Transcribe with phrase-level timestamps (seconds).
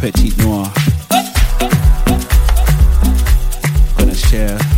[0.00, 0.70] Petit Noir.
[3.96, 4.73] Gonna share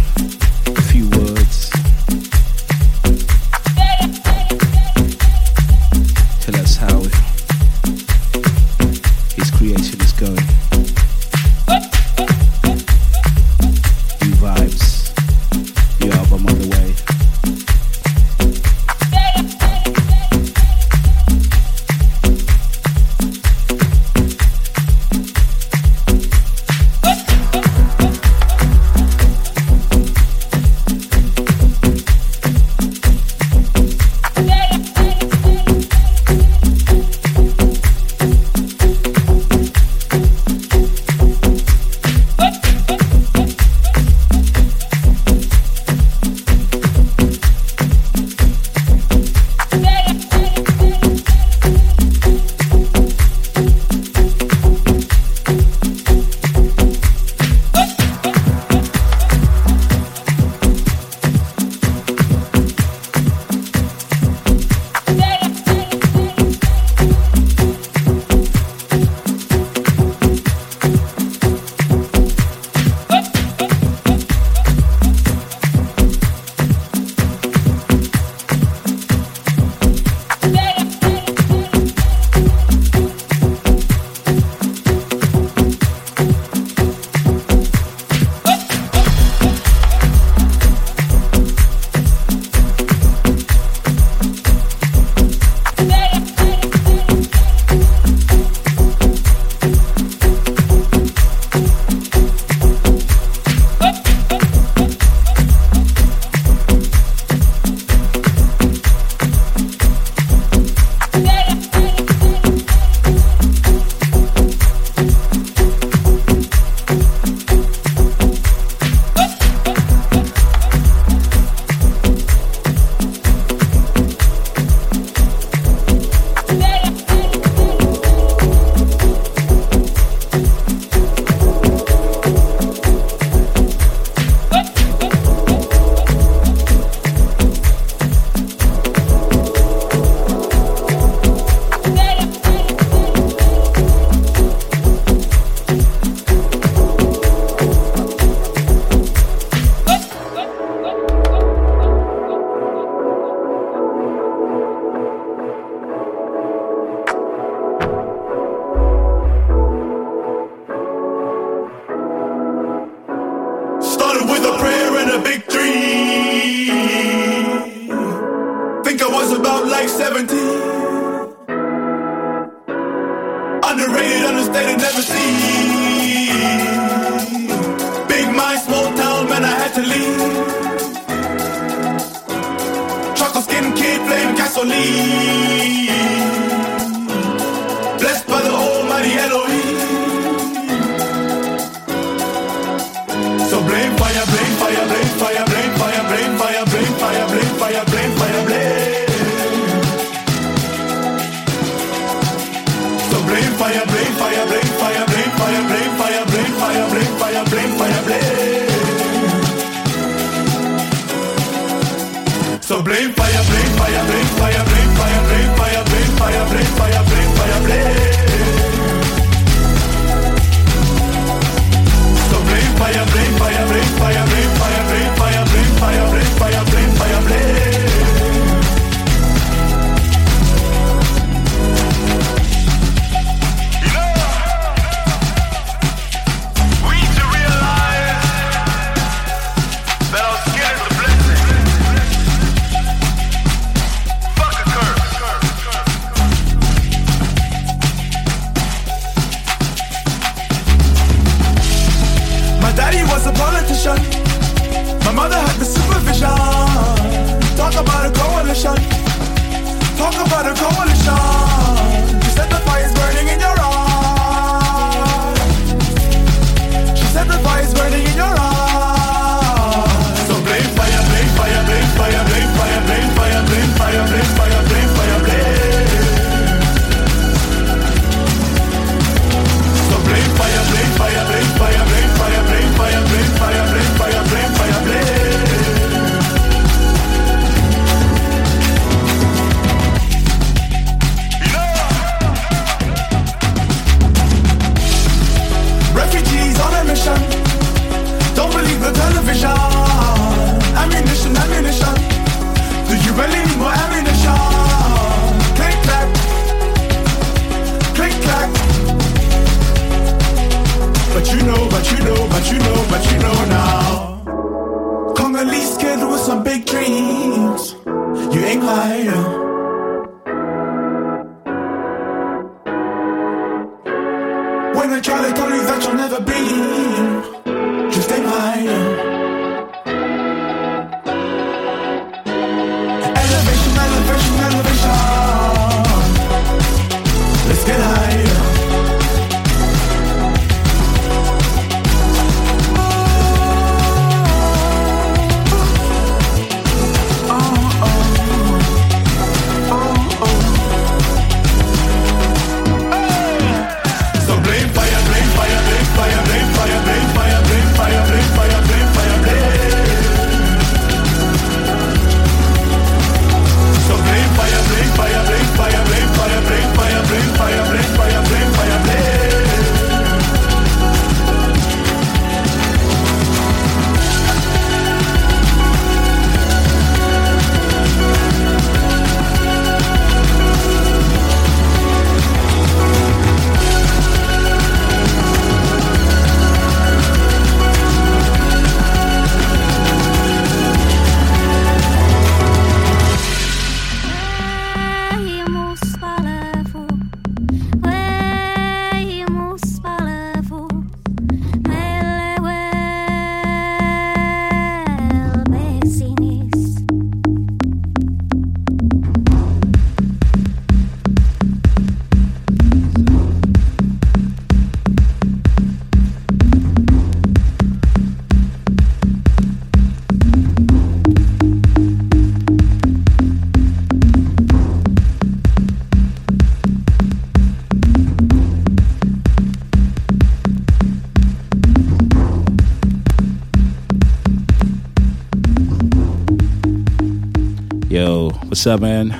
[438.66, 439.10] seven.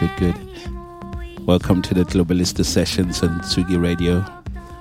[0.00, 1.46] Good, good.
[1.46, 4.24] Welcome to the Globalista sessions on Tsugi Radio.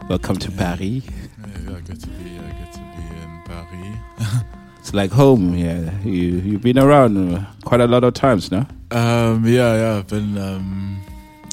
[0.08, 0.58] Welcome to yeah.
[0.58, 1.04] Paris.
[1.04, 4.44] Yeah, good to be, uh, good to be in Paris.
[4.80, 5.54] it's like home.
[5.54, 8.65] Yeah, you you've been around uh, quite a lot of times, no?
[8.92, 9.98] Um, yeah, yeah.
[9.98, 11.04] I've been um,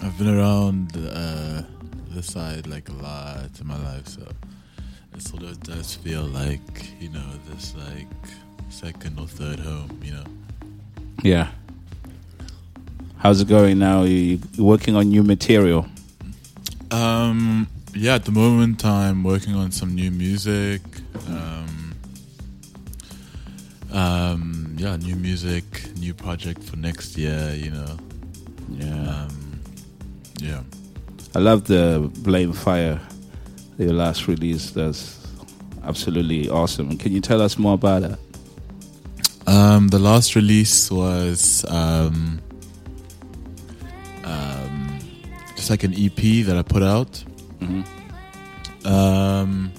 [0.04, 1.64] I've been around uh,
[2.22, 4.22] side like a lot in my life, so
[5.14, 8.14] it sort of does feel like you know this like
[8.68, 10.24] second or third home, you know.
[11.24, 11.48] Yeah.
[13.22, 14.02] How's it going now?
[14.02, 15.86] You you working on new material?
[16.90, 20.82] Um, yeah, at the moment I'm working on some new music.
[21.28, 21.94] Um,
[23.92, 25.64] um, yeah, new music,
[25.98, 27.54] new project for next year.
[27.54, 27.96] You know.
[28.70, 29.08] Yeah.
[29.08, 29.60] Um,
[30.40, 30.62] yeah.
[31.36, 33.00] I love the Blame Fire,
[33.78, 34.72] your last release.
[34.72, 35.24] That's
[35.84, 36.98] absolutely awesome.
[36.98, 38.18] Can you tell us more about that?
[39.46, 42.40] Um, the last release was um,
[45.62, 47.22] just like an EP that I put out.
[48.84, 49.72] Um,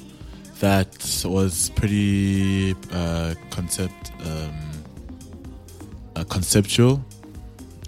[0.61, 4.55] that was pretty uh, concept um,
[6.15, 7.03] uh, conceptual.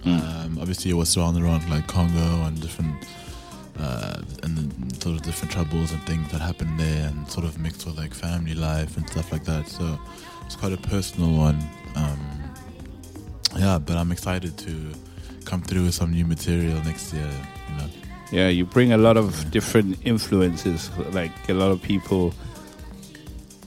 [0.04, 2.96] Um, obviously, it was surrounded around like Congo and different
[3.80, 7.58] uh, and the sort of different troubles and things that happened there, and sort of
[7.60, 9.70] mixed with like family life and stuff like that.
[9.70, 9.98] So
[10.46, 11.64] it's quite a personal one.
[11.96, 12.20] Um,
[13.56, 14.92] yeah, but I'm excited to
[15.46, 17.30] come through with some new material next year.
[17.70, 17.90] You know.
[18.32, 20.90] Yeah, you bring a lot of different influences.
[21.12, 22.34] Like a lot of people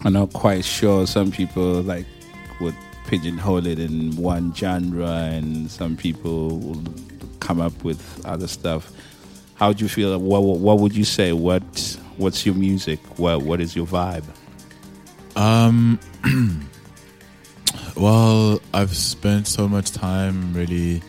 [0.04, 1.06] are not quite sure.
[1.06, 2.06] Some people like
[2.60, 2.74] would
[3.06, 6.82] pigeonhole it in one genre, and some people will
[7.40, 8.92] come up with other stuff.
[9.54, 10.18] How do you feel?
[10.18, 11.32] What What would you say?
[11.32, 11.62] What
[12.16, 13.00] What's your music?
[13.18, 14.24] What What is your vibe?
[15.36, 16.00] Um,
[17.96, 21.00] well, I've spent so much time really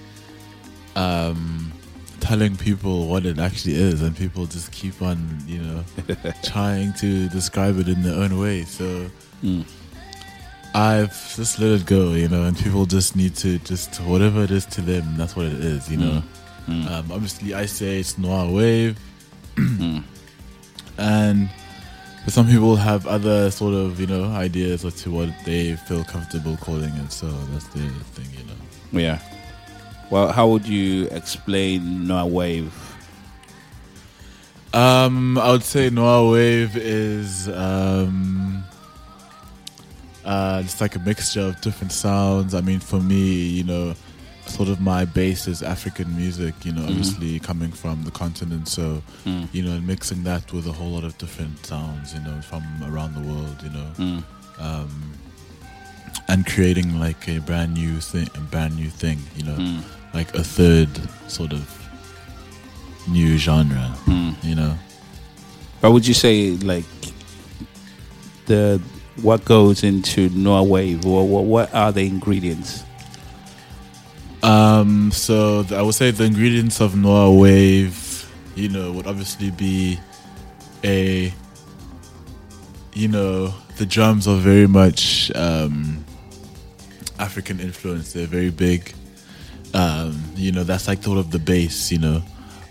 [1.00, 1.72] um,
[2.20, 5.84] telling people what it actually is, and people just keep on, you know,
[6.44, 8.64] trying to describe it in their own way.
[8.66, 9.10] So
[10.76, 14.52] I've just let it go, you know, and people just need to just whatever it
[14.52, 16.24] is to them, that's what it is, you know.
[16.88, 19.00] Um, obviously, I say it's noir wave,
[20.98, 21.50] and
[22.26, 26.04] but some people have other sort of you know ideas as to what they feel
[26.04, 27.12] comfortable calling it.
[27.12, 27.80] So that's the
[28.14, 28.60] thing, you know.
[28.92, 29.20] Yeah.
[30.10, 32.74] Well, how would you explain noir wave?
[34.74, 38.64] Um, I would say noir wave is um,
[40.26, 42.54] uh, just like a mixture of different sounds.
[42.54, 43.94] I mean, for me, you know,
[44.46, 46.54] sort of my base is African music.
[46.66, 49.02] You know, obviously coming from the continent, so
[49.54, 52.14] you know, and mixing that with a whole lot of different sounds.
[52.14, 53.62] You know, from around the world.
[53.64, 54.24] You know,
[54.60, 55.14] um,
[56.28, 59.20] and creating like a brand new thing, a brand new thing.
[59.36, 59.82] You know,
[60.14, 60.90] like a third
[61.28, 61.76] sort of
[63.08, 63.96] new genre.
[64.44, 64.78] You know.
[65.82, 66.86] What would you say, like
[68.46, 68.82] the
[69.22, 72.84] what goes into noir wave, or what, what are the ingredients?
[74.44, 80.00] Um, so I would say the ingredients of noir wave, you know, would obviously be
[80.84, 81.34] a,
[82.94, 86.04] you know, the drums are very much um,
[87.20, 88.14] African influence.
[88.14, 88.94] They're very big.
[89.74, 92.22] Um, you know, that's like sort of the base, you know,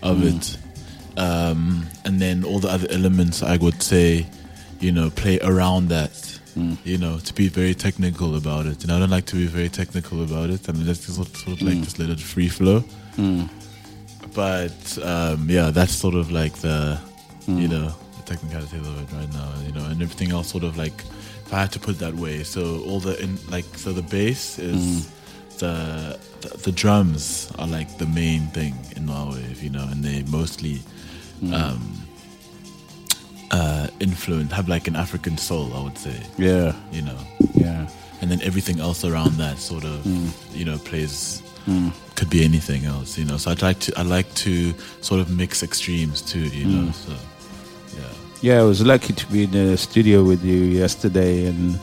[0.01, 0.57] of it.
[1.17, 4.25] Um, and then all the other elements, I would say,
[4.79, 6.39] you know, play around that.
[6.83, 8.83] You know, to be very technical about it.
[8.83, 10.67] And I don't like to be very technical about it.
[10.67, 12.83] I mean, let's just sort sort of like just let it free flow.
[14.33, 16.99] But um, yeah, that's sort of like the,
[17.47, 19.53] you know, the technicalities of it right now.
[19.65, 21.01] You know, and everything else sort of like,
[21.45, 22.43] if I had to put it that way.
[22.43, 25.07] So all the in like so the bass is
[25.59, 30.03] the, the the drums are like the main thing in noir wave, you know, and
[30.03, 30.79] they mostly
[31.53, 31.81] um,
[33.51, 36.21] uh, influence have like an African soul, I would say.
[36.37, 37.17] Yeah, You know,
[37.53, 37.87] yeah,
[38.21, 40.05] and then everything else around that sort of
[40.55, 41.41] you know plays
[42.15, 43.37] could be anything else you know?
[43.37, 46.91] So i'd like to i like to sort of mix extremes too you know?
[46.91, 47.13] So
[47.95, 48.13] yeah.
[48.41, 48.59] Yeah.
[48.61, 51.79] I was lucky to be in the studio with you yesterday, and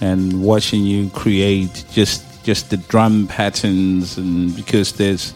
[0.00, 5.34] and watching you create just just the drum patterns, and because there's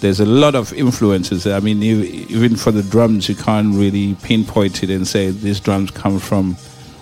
[0.00, 1.46] there's a lot of influences.
[1.46, 5.60] I mean, ev- even for the drums, you can't really pinpoint it and say these
[5.60, 6.54] drums come from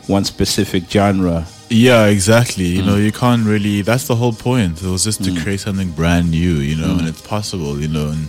[0.07, 1.47] one specific genre.
[1.69, 2.65] yeah exactly.
[2.65, 2.87] You mm.
[2.87, 4.83] know you can't really that's the whole point.
[4.83, 5.43] It was just to mm.
[5.43, 7.09] create something brand new you know and mm.
[7.09, 8.29] it's possible you know and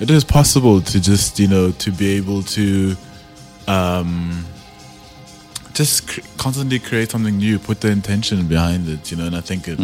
[0.00, 2.96] it is possible to just you know to be able to
[3.66, 4.44] um
[5.74, 9.40] just cr- constantly create something new put the intention behind it you know and i
[9.40, 9.78] think it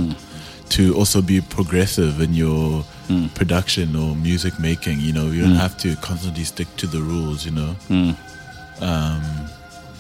[0.77, 3.27] to also be progressive in your hmm.
[3.29, 5.67] production or music making you know you don't hmm.
[5.67, 8.11] have to constantly stick to the rules you know hmm.
[8.83, 9.23] um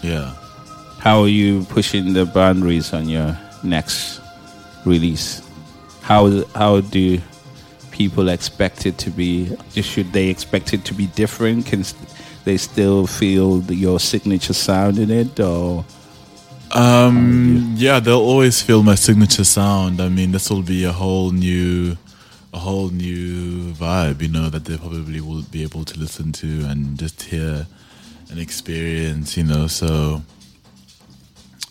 [0.02, 0.34] yeah
[1.04, 4.22] How are you pushing the boundaries on your next
[4.86, 5.42] release?
[6.00, 7.20] How how do
[7.90, 9.54] people expect it to be?
[9.76, 11.66] Should they expect it to be different?
[11.66, 11.84] Can
[12.44, 15.84] they still feel your signature sound in it, or
[16.74, 20.00] Um, yeah, they'll always feel my signature sound.
[20.00, 21.96] I mean, this will be a whole new,
[22.52, 26.64] a whole new vibe, you know, that they probably will be able to listen to
[26.66, 27.66] and just hear
[28.28, 29.68] and experience, you know.
[29.68, 30.22] So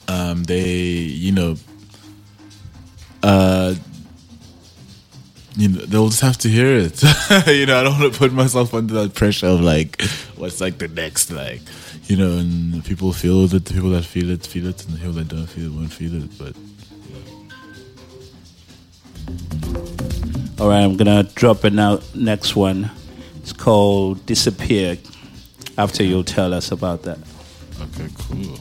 [0.08, 1.58] um, they, you know,
[3.22, 3.76] uh,
[5.56, 7.02] you know, they'll just have to hear it.
[7.48, 10.02] you know, I don't want to put myself under that pressure of like,
[10.38, 11.62] what's like the next, like,
[12.08, 15.00] you know, and people feel it, the people that feel it, feel it, and the
[15.00, 16.38] people that don't feel it won't feel it.
[16.38, 16.56] But
[20.60, 22.00] All right, I'm gonna drop it now.
[22.16, 22.92] Next one.
[23.38, 24.98] It's called "Disappear."
[25.78, 27.18] After you'll tell us about that.
[27.82, 28.60] okay, cool.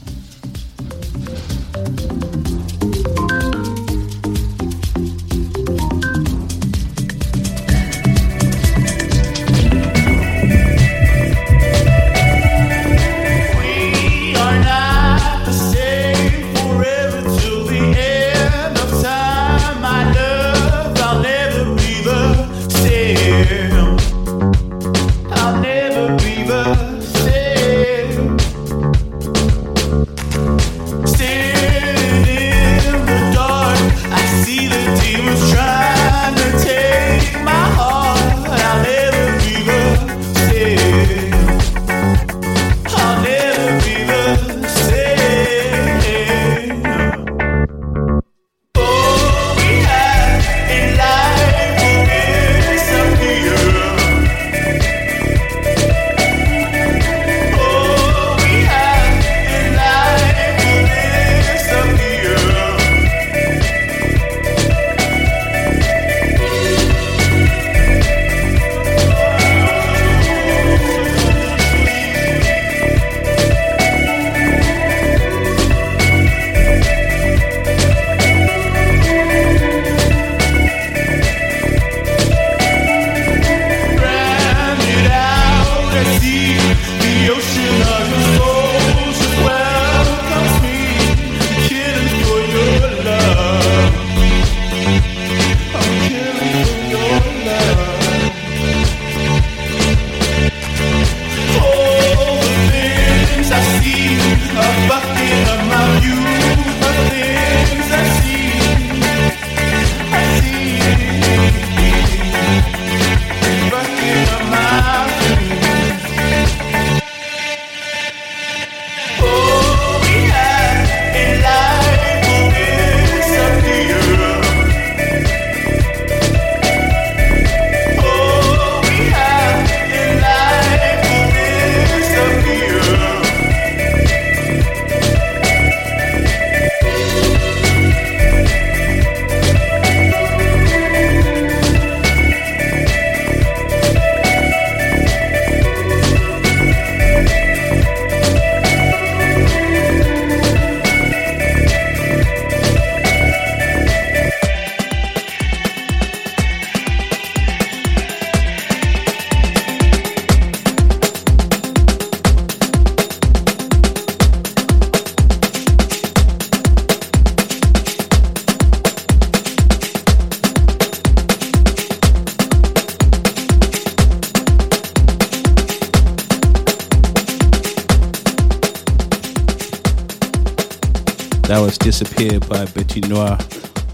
[181.83, 183.37] "Disappear" by Petit Noir,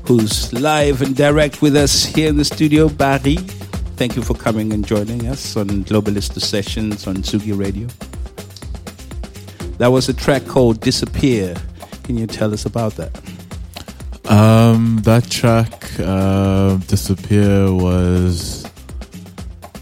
[0.06, 3.38] who's live and direct with us here in the studio, Barry.
[3.98, 7.88] Thank you for coming and joining us on Globalista Sessions on Tsugi Radio.
[9.80, 11.56] That was a track called "Disappear."
[12.04, 13.12] Can you tell us about that?
[14.30, 18.66] Um, that track, uh, "Disappear," was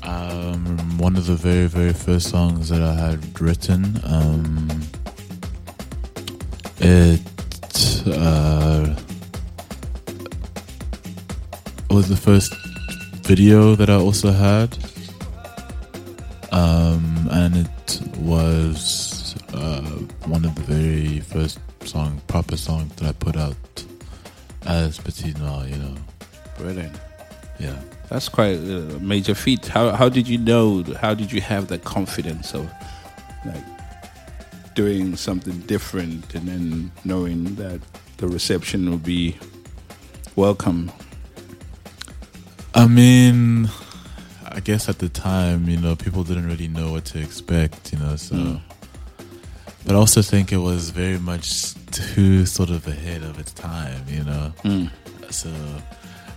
[0.04, 4.00] um, one of the very, very first songs that I had written.
[4.06, 4.82] Um,
[6.80, 7.20] it
[8.13, 8.96] uh,
[11.89, 12.54] was the first
[13.24, 14.78] video that I also had,
[16.52, 19.82] um, and it was uh,
[20.26, 23.56] one of the very first song, proper songs that I put out
[24.65, 25.96] as Petit Noir, you know.
[26.58, 27.00] Brilliant.
[27.60, 27.80] Yeah.
[28.10, 29.67] That's quite a major feat.
[29.67, 30.84] How how did you know?
[31.02, 32.72] How did you have that confidence of
[33.46, 33.63] like
[34.78, 37.82] doing something different and then knowing that
[38.18, 39.36] the reception will be
[40.36, 40.92] welcome?
[42.76, 43.70] I mean,
[44.46, 47.98] I guess at the time, you know, people didn't really know what to expect, you
[47.98, 48.36] know, so.
[48.36, 48.62] Mm.
[49.84, 54.04] But I also think it was very much too sort of ahead of its time,
[54.08, 54.54] you know.
[54.63, 54.92] Mm.
[55.32, 55.50] So,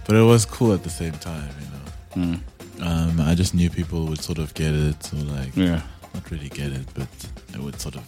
[0.07, 2.39] but it was cool at the same time, you know.
[2.87, 5.83] Um, I just knew people would sort of get it, or like Yeah.
[6.15, 7.09] not really get it, but
[7.53, 8.05] it would sort of,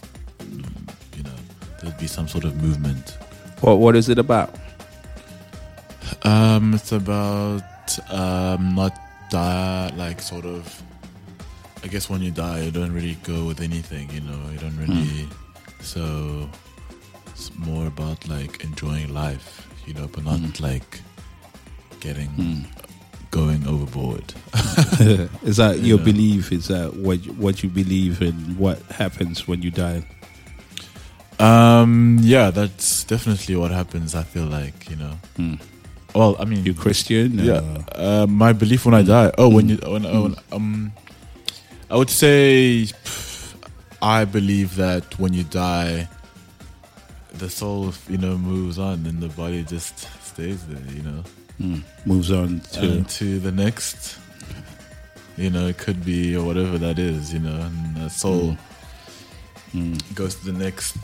[0.53, 1.35] mm, you know,
[1.81, 3.17] there'd be some sort of movement.
[3.61, 4.53] What What is it about?
[6.23, 7.63] Um, it's about
[8.11, 8.97] um, not
[9.29, 10.81] die, like sort of.
[11.83, 14.39] I guess when you die, you don't really go with anything, you know.
[14.51, 15.27] You don't really.
[15.81, 16.49] So
[17.27, 21.01] it's more about like enjoying life, you know, but not like
[21.99, 22.65] getting
[23.31, 24.33] going overboard.
[25.43, 26.51] Is that your belief?
[26.51, 28.33] Is that what what you believe in?
[28.57, 30.03] What happens when you die?
[31.39, 34.15] Um, yeah, that's definitely what happens.
[34.15, 35.57] I feel like you know.
[36.15, 37.39] Well, I mean, you're Christian?
[37.39, 37.61] yeah.
[37.91, 39.31] Uh, my belief when I die.
[39.37, 40.91] Oh, when you when, when um,
[41.89, 43.55] I would say pff,
[44.01, 46.07] I believe that when you die,
[47.33, 50.93] the soul you know moves on and the body just stays there.
[50.95, 51.23] You know,
[52.05, 54.19] moves on to and to the next.
[55.35, 57.33] You know, it could be or whatever that is.
[57.33, 58.55] You know, and the soul
[60.15, 60.95] goes to the next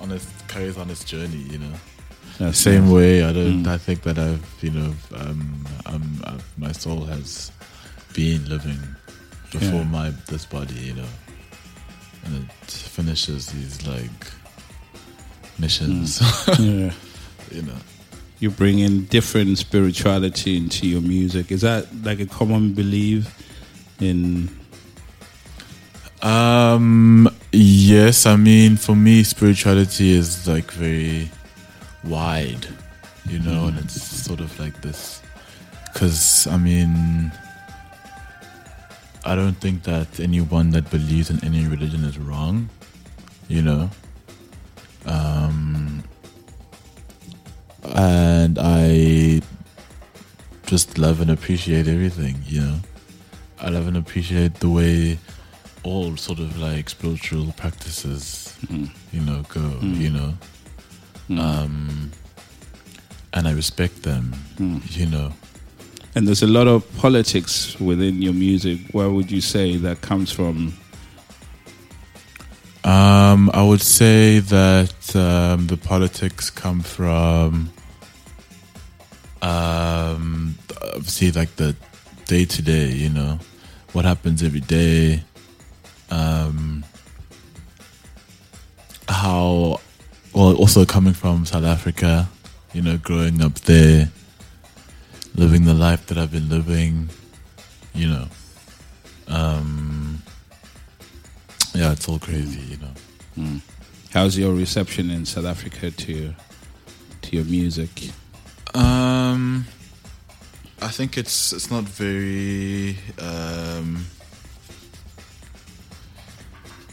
[0.00, 1.44] on its carries on its journey.
[1.50, 1.72] You know
[2.38, 2.92] That's same nice.
[2.94, 7.52] way i don't i think that i've you know um, um I've, my soul has
[8.14, 8.78] been living
[9.52, 9.98] before Yeah.
[9.98, 11.10] my this body you know
[12.24, 14.20] and it finishes these like
[15.58, 16.20] missions
[16.58, 16.92] Yeah.
[17.50, 17.76] you know
[18.40, 21.52] You bring in different spirituality into your music.
[21.52, 23.28] Is that like a common belief
[24.00, 24.48] in?
[26.22, 31.30] Um yes i mean for me spirituality is like very
[32.04, 32.66] wide
[33.26, 35.22] you know and it's sort of like this
[35.92, 37.32] because i mean
[39.24, 42.70] I don't think that anyone that believes in any religion is wrong,
[43.48, 43.90] you know.
[45.04, 46.02] Um,
[47.84, 49.42] and I
[50.66, 52.76] just love and appreciate everything, you know.
[53.60, 55.18] I love and appreciate the way
[55.82, 58.56] all sort of like spiritual practices,
[59.12, 60.34] you know, go, you know.
[61.30, 62.10] Um,
[63.32, 65.32] and I respect them, you know.
[66.14, 68.80] And there's a lot of politics within your music.
[68.92, 70.74] Where would you say that comes from?
[72.82, 77.70] Um, I would say that um, the politics come from
[79.42, 80.54] um,
[80.94, 81.76] obviously like the
[82.26, 83.38] day to day, you know,
[83.92, 85.22] what happens every day,
[86.10, 86.84] um,
[89.08, 89.80] how,
[90.34, 92.28] well, also coming from South Africa,
[92.72, 94.10] you know, growing up there,
[95.34, 97.08] living the life that I've been living,
[97.94, 98.26] you know.
[99.28, 100.22] Um,
[101.74, 103.60] yeah, it's all crazy, you know.
[104.12, 106.34] How's your reception in South Africa to your,
[107.22, 108.10] to your music?
[108.74, 109.66] Um,
[110.82, 114.06] I think it's it's not very um.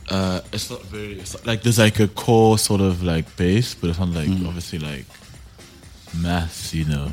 [0.09, 3.73] Uh, it's not very it's not, like there's like a core sort of like base,
[3.75, 5.05] but it's not like obviously like
[6.21, 7.11] math, you know.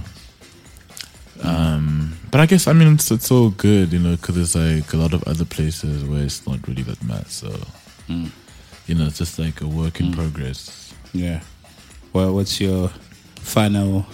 [1.42, 4.92] Um, but I guess I mean it's, it's all good, you know, because there's like
[4.92, 7.48] a lot of other places where it's not really that math, so
[8.06, 10.94] you know it's just like a work in progress.
[11.12, 11.40] Yeah.
[12.12, 12.90] Well, what's your
[13.36, 14.06] final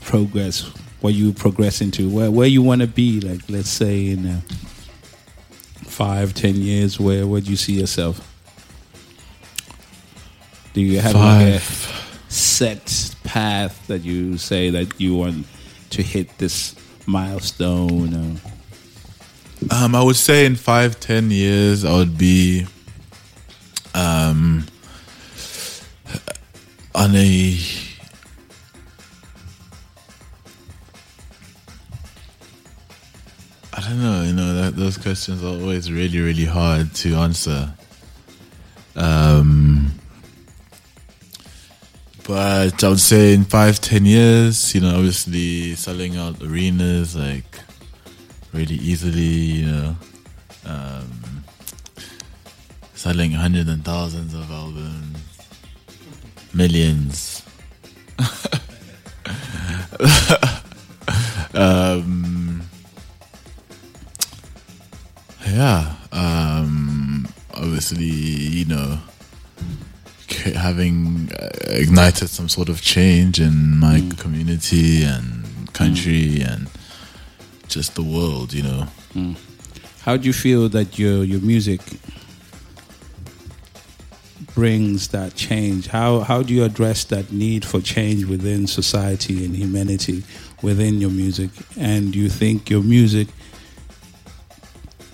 [0.00, 0.70] progress?
[1.02, 2.08] What you progress into?
[2.08, 3.20] Where where you want to be?
[3.20, 4.40] Like, let's say in uh,
[5.90, 8.26] five, ten years, where where do you see yourself?
[10.72, 11.60] Do you have like a
[12.30, 15.46] set path that you say that you want
[15.90, 16.74] to hit this
[17.06, 18.14] milestone?
[18.14, 18.40] Or,
[19.70, 22.66] Um, I would say in five, ten years, I would be
[23.94, 24.64] um,
[26.94, 27.58] on a
[33.72, 34.22] I don't know.
[34.22, 37.72] You know, that, those questions are always really, really hard to answer.
[38.96, 39.92] Um,
[42.26, 47.60] but I would say in five, ten years, you know, obviously selling out arenas like
[48.52, 49.96] really easily, you know,
[50.66, 51.44] um,
[52.94, 55.18] selling hundreds and thousands of albums,
[56.52, 57.42] millions.
[67.90, 68.98] obviously, you know,
[70.54, 74.18] having uh, ignited some sort of change in my mm.
[74.18, 76.52] community and country mm.
[76.52, 76.70] and
[77.68, 78.86] just the world, you know.
[79.14, 79.36] Mm.
[80.02, 81.80] how do you feel that your your music
[84.54, 85.88] brings that change?
[85.88, 90.22] How how do you address that need for change within society and humanity
[90.62, 91.50] within your music?
[91.76, 93.28] And do you think your music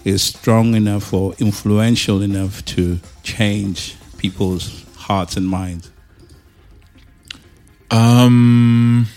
[0.07, 5.91] is strong enough or influential enough to change people's hearts and minds?
[7.91, 9.09] Um.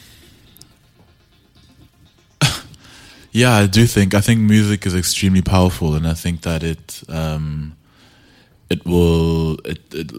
[3.32, 4.16] yeah, I do think.
[4.16, 7.78] I think music is extremely powerful, and I think that it um,
[8.72, 10.12] it will it it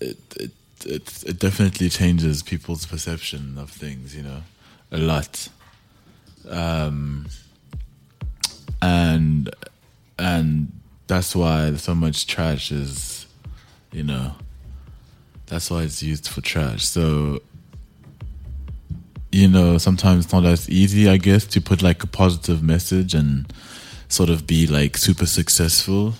[0.00, 0.50] it it,
[0.84, 4.16] it, it definitely changes people's perception of things.
[4.16, 4.42] You know,
[4.90, 5.48] a lot.
[6.48, 7.26] Um,
[8.80, 9.50] and
[10.18, 10.72] and
[11.06, 13.26] that's why so much trash is,
[13.92, 14.32] you know,
[15.46, 16.84] that's why it's used for trash.
[16.84, 17.40] So
[19.30, 23.14] you know, sometimes it's not as easy, I guess, to put like a positive message
[23.14, 23.52] and
[24.08, 26.14] sort of be like super successful.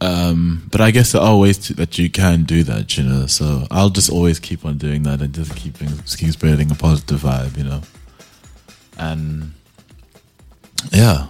[0.00, 3.26] Um, but I guess there are ways to, that you can do that, you know.
[3.26, 5.76] So I'll just always keep on doing that and just keep
[6.32, 7.82] spreading a positive vibe, you know.
[8.98, 9.52] And
[10.92, 11.28] yeah,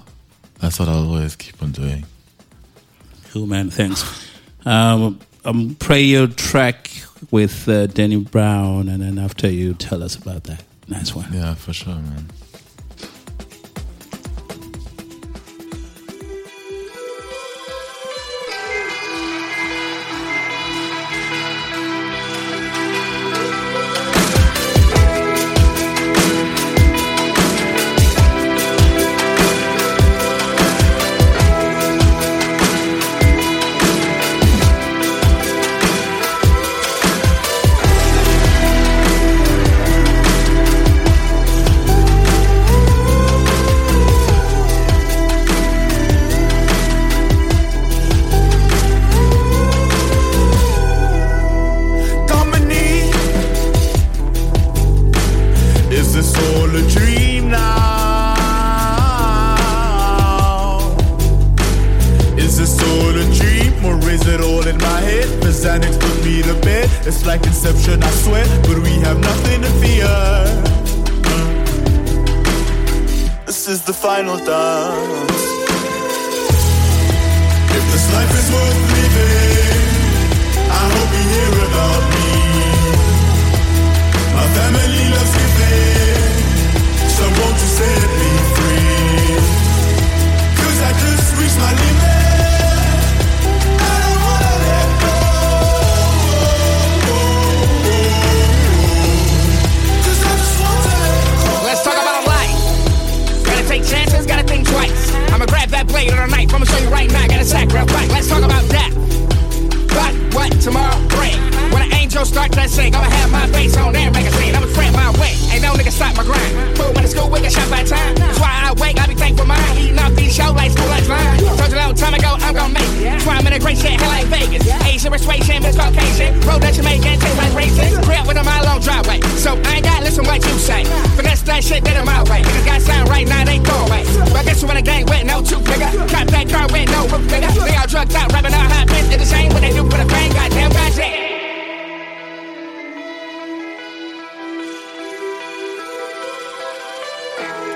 [0.63, 2.07] that's what I'll always keep on doing.
[3.33, 3.69] Cool, man.
[3.69, 4.29] Thanks.
[4.65, 6.89] Um, um, play your track
[7.33, 10.63] with uh, Danny Brown, and then after you tell us about that.
[10.87, 11.33] Nice one.
[11.33, 12.31] Yeah, for sure, man.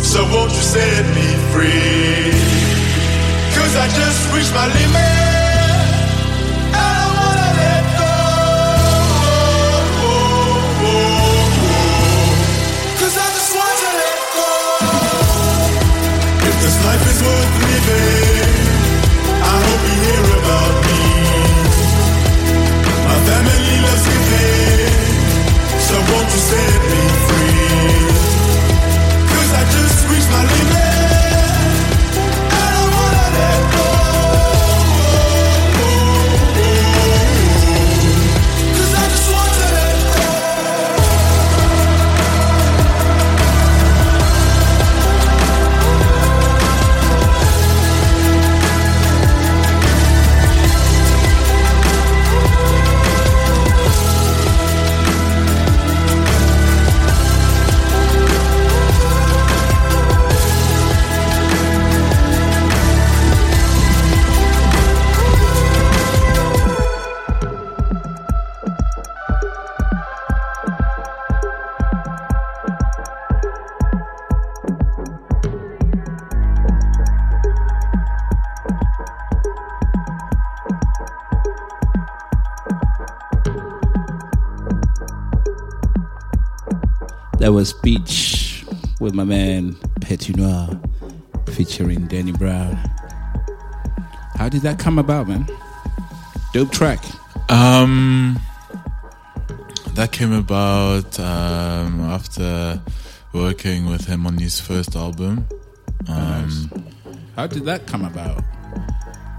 [0.00, 2.32] So won't you set me free?
[3.54, 5.18] Cause I just reached my limit.
[6.74, 8.12] I don't wanna let go.
[13.10, 14.50] I just want to let go.
[16.48, 18.56] If this life is worth living,
[19.42, 21.02] I hope you hear about me.
[23.08, 24.94] My family loves giving.
[25.88, 27.07] So won't you set me
[30.30, 30.77] my limit.
[87.58, 88.64] Was Beach
[89.00, 90.80] with my man Petit Noir
[91.48, 92.76] featuring Danny Brown.
[94.36, 95.44] How did that come about, man?
[96.52, 97.00] Dope track.
[97.50, 98.38] Um,
[99.94, 102.80] that came about um, after
[103.32, 105.44] working with him on his first album.
[106.08, 106.70] Um,
[107.34, 108.40] How did that come about?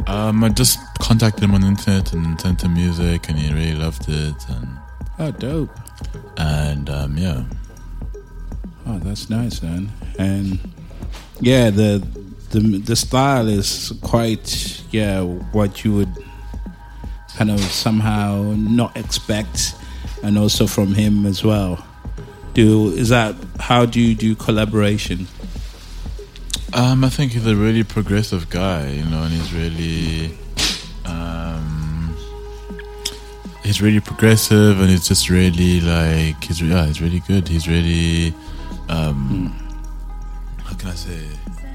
[0.08, 3.76] um, I just contacted him on the internet and sent him music, and he really
[3.76, 4.50] loved it.
[4.50, 4.68] And
[5.20, 5.70] Oh, dope.
[6.36, 7.44] and um, yeah,
[8.90, 9.92] Oh, that's nice, man.
[10.18, 10.60] And
[11.42, 12.02] yeah, the
[12.50, 16.16] the the style is quite yeah what you would
[17.38, 19.76] kind of somehow not expect,
[20.24, 21.86] and also from him as well.
[22.56, 25.28] Do is that how do you do collaboration?
[26.74, 30.38] um, I think he's a really progressive guy, you know, and he's really.
[31.06, 32.16] Um,
[33.64, 37.48] He's really progressive, and he's just really like he's yeah, he's really good.
[37.48, 38.34] He's really,
[38.90, 39.50] um,
[40.64, 41.22] how can I say,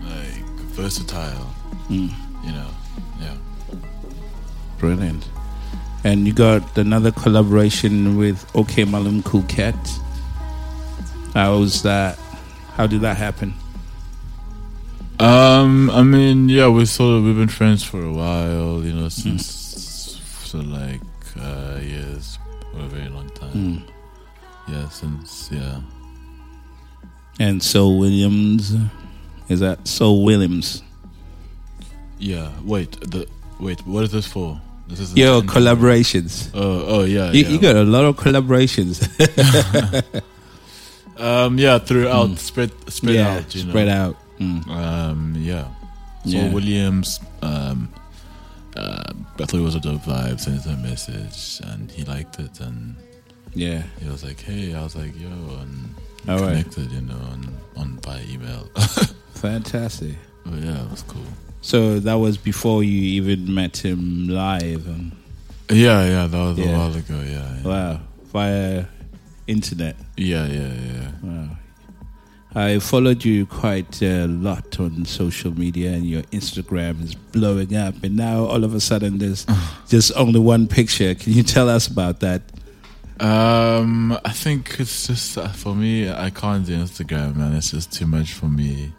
[0.03, 1.55] like versatile.
[1.89, 2.13] Mm.
[2.45, 2.71] You know,
[3.21, 3.35] yeah.
[4.79, 5.29] Brilliant.
[6.03, 9.75] And you got another collaboration with OK Malum Cool Cat.
[11.35, 12.19] was that?
[12.75, 13.55] How did that happen?
[15.21, 19.09] Um, I mean, yeah, we sort of we've been friends for a while, you know,
[19.09, 21.01] since so like
[21.41, 22.39] uh, years
[22.73, 23.53] for a very long time.
[23.53, 23.83] Mm.
[24.69, 25.81] Yeah, since yeah.
[27.41, 28.75] And Saul Williams,
[29.49, 30.83] is that Saul Williams?
[32.19, 32.51] Yeah.
[32.65, 32.93] Wait.
[33.11, 33.27] The
[33.61, 33.81] wait.
[33.87, 34.61] What is this for?
[34.87, 36.51] This is Yo, collaborations.
[36.55, 37.33] Oh, oh yeah.
[37.33, 37.49] You, yeah.
[37.49, 39.01] you got a lot of collaborations.
[41.19, 42.39] um, yeah, throughout, Mm.
[42.39, 43.55] spread, spread Yeah, out.
[43.55, 43.71] You know?
[43.71, 44.17] spread out.
[44.39, 44.67] Mm.
[44.69, 45.69] Um, yeah.
[46.25, 46.53] So Yeah.
[46.53, 47.89] Williams, um,
[48.77, 50.41] uh, I thought it was a dope vibe.
[50.41, 52.97] Sent him a message, and he liked it, and
[53.55, 53.83] Yeah.
[54.01, 55.29] he was like, "Hey," I was like, "Yo,"
[55.61, 55.95] and
[56.29, 56.49] All right.
[56.65, 58.69] connected, you know, on on by email.
[59.35, 60.15] Fantastic.
[60.45, 61.23] but yeah, it was cool.
[61.61, 64.87] So that was before you even met him live.
[64.87, 65.13] And,
[65.71, 66.67] Yeah, yeah, that was Yeah.
[66.67, 67.21] a while ago.
[67.27, 68.01] Yeah, yeah, wow.
[68.33, 68.85] Via
[69.47, 69.97] internet.
[70.17, 70.73] yeah, yeah.
[70.75, 71.11] yeah.
[71.23, 71.49] Wow.
[72.57, 77.97] I followed you quite a lot on social media, and your Instagram is blowing up.
[78.05, 79.45] And now, all of a sudden, there's
[79.89, 81.15] just only one picture.
[81.17, 82.43] Can you tell us about that?
[83.21, 86.11] Um, I think it's just uh, for me.
[86.11, 87.55] I can't do Instagram, man.
[87.55, 88.93] It's just too much for me,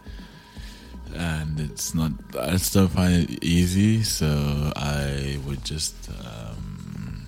[1.13, 2.11] and it's not.
[2.39, 4.03] I just don't find it easy.
[4.03, 5.95] So I would just.
[6.09, 7.26] Um,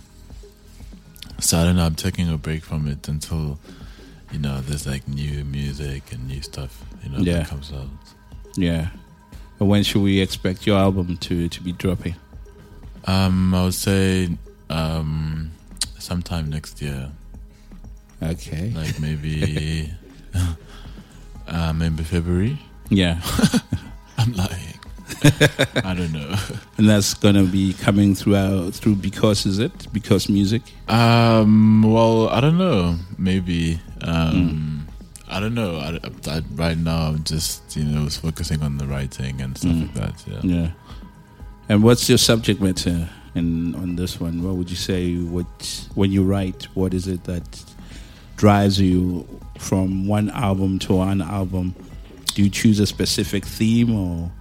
[1.39, 1.85] so I don't know.
[1.85, 3.59] I'm taking a break from it until
[4.31, 6.83] you know there's like new music and new stuff.
[7.03, 7.39] You know Yeah.
[7.39, 7.89] that comes out.
[8.55, 8.89] Yeah.
[9.59, 12.15] And when should we expect your album to, to be dropping?
[13.05, 14.29] Um, I would say
[14.69, 15.51] um,
[16.08, 17.12] sometime next year.
[18.24, 18.72] Okay.
[18.74, 19.91] like maybe
[21.47, 22.58] uh, maybe February.
[22.89, 23.20] Yeah.
[24.18, 24.74] I'm lying.
[25.84, 26.34] I don't know.
[26.78, 29.91] and that's going to be coming throughout through Because, is it?
[29.91, 30.62] Because Music?
[30.88, 32.95] Um, well, I don't know.
[33.18, 33.80] Maybe.
[34.01, 34.88] Um,
[35.30, 35.76] I don't know.
[35.78, 35.99] I,
[36.30, 40.24] I, right now, I'm just you know focusing on the writing and stuff like that.
[40.28, 40.39] Yeah.
[40.43, 40.72] Yeah.
[41.70, 44.43] And what's your subject matter in on this one?
[44.43, 45.15] What would you say?
[45.15, 45.47] What
[45.95, 47.43] when you write, what is it that
[48.35, 49.25] drives you
[49.59, 51.73] from one album to one album?
[52.33, 54.31] Do you choose a specific theme or?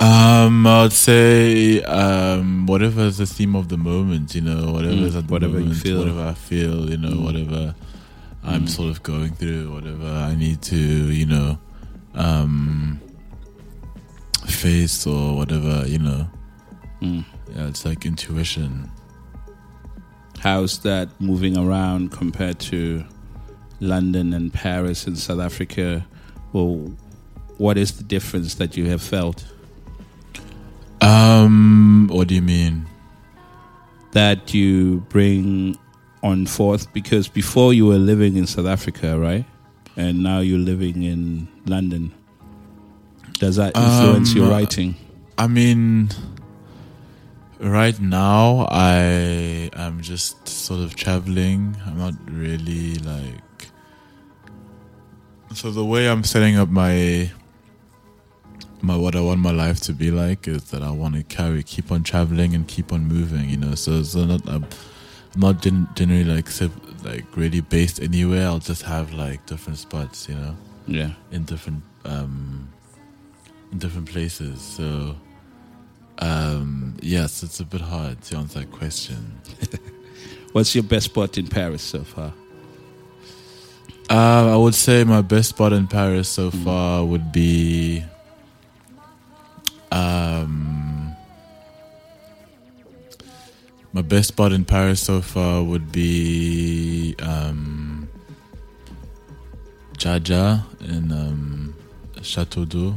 [0.00, 5.04] Um, I'd say um, whatever is the theme of the moment, you know, whatever Mm,
[5.06, 5.98] is at the whatever you feel.
[6.00, 7.22] whatever I feel, you know, Mm.
[7.24, 7.74] whatever
[8.42, 8.68] I'm Mm.
[8.68, 11.58] sort of going through, whatever I need to, you know,
[12.14, 12.98] um,
[14.46, 16.26] face or whatever, you know.
[17.50, 18.90] Yeah, it's like intuition.
[20.38, 23.04] How's that moving around compared to
[23.80, 26.06] London and Paris and South Africa?
[26.52, 26.92] Well,
[27.58, 29.44] what is the difference that you have felt?
[31.00, 32.86] Um, what do you mean?
[34.12, 35.76] that you bring
[36.22, 39.44] on forth because before you were living in South Africa, right?
[39.96, 42.12] And now you're living in London.
[43.40, 44.94] Does that influence Um, your writing?
[45.36, 46.10] I mean,
[47.60, 51.76] right now I am just sort of traveling.
[51.86, 53.40] I'm not really like.
[55.54, 57.30] So the way I'm setting up my
[58.82, 61.62] my what I want my life to be like is that I want to carry,
[61.62, 63.48] keep on traveling and keep on moving.
[63.48, 64.66] You know, so so not I'm
[65.36, 66.48] not gen- generally like
[67.04, 68.46] like really based anywhere.
[68.46, 70.28] I'll just have like different spots.
[70.28, 71.10] You know Yeah.
[71.30, 72.68] in different um
[73.72, 75.16] in different places so
[76.18, 79.40] um yes it's a bit hard to answer that question
[80.52, 82.32] What's your best spot in Paris so far?
[84.08, 86.62] Uh, I would say my best spot in Paris so Mm.
[86.64, 88.04] far would be.
[89.90, 91.16] Um,
[93.92, 98.08] my best spot in Paris so far would be um,
[99.98, 101.74] Jaja in um,
[102.22, 102.96] Chateau d'Eau.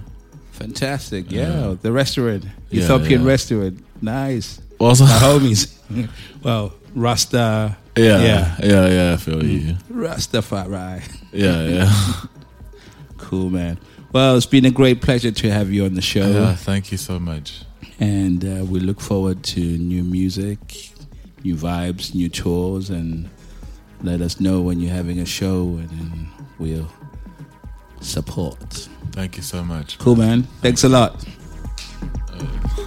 [0.58, 1.32] Fantastic.
[1.32, 1.76] Yeah.
[1.82, 2.46] The restaurant.
[2.70, 3.84] Yeah, Ethiopian restaurant.
[4.02, 4.60] Nice.
[4.80, 5.74] Also, My homies.
[6.44, 7.78] well, Rasta.
[7.96, 8.56] yeah, Yeah.
[8.64, 9.76] yeah, yeah, I feel you.
[9.92, 11.02] Rastafari.
[11.32, 12.14] Yeah, yeah.
[13.18, 13.78] Cool, man.
[14.14, 16.30] Well, it's been a great pleasure to have you on the show.
[16.30, 17.64] yeah, thank you so much.
[18.00, 20.92] And uh, we look forward to new music,
[21.44, 23.28] new vibes, new tours, and
[24.04, 26.28] let us know when you're having a show, and
[26.60, 26.88] we'll
[28.02, 28.90] support.
[29.12, 29.98] Thank you so much.
[29.98, 30.44] Cool, man.
[30.62, 31.26] Thanks a lot.
[32.40, 32.87] Miracle